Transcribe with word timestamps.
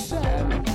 sad. 0.00 0.69